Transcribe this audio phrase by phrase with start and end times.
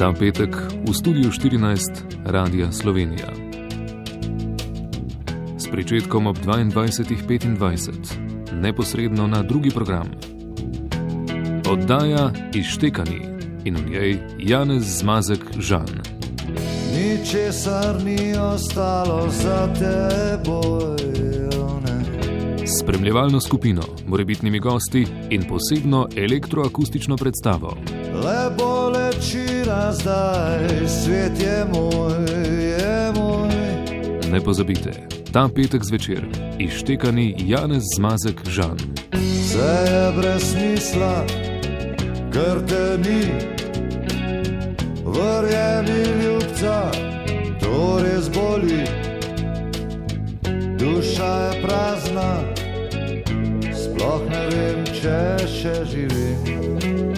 [0.00, 0.56] Ta petek
[0.88, 3.28] v studiu 14 Radia Slovenija.
[5.60, 10.08] S pričetkom ob 22.25, neposredno na drugi program.
[11.68, 13.20] Oddaja Ištekani
[13.68, 16.00] in v njej Janez Zmazek Žan.
[16.96, 20.96] Ničesar ni ostalo za teboj.
[22.80, 27.76] Spremljevalno skupino, morebitnimi gosti in posebno elektroakustično predstavo.
[28.24, 28.99] Le boleči
[30.04, 32.14] razdaj, svet je moj,
[32.60, 33.50] je moj.
[34.30, 34.92] Ne pozabite,
[35.32, 36.24] ta petek zvečer
[36.58, 38.76] ištekani Janez Zmazek Žan.
[39.12, 39.58] Vse
[39.92, 41.24] je brez smisla,
[42.32, 43.24] ker te ni.
[45.04, 46.90] Verjemi ljubca,
[47.60, 48.84] to res boli.
[50.78, 52.32] Duša je prazna,
[53.74, 57.09] sploh ne vem, če še živim.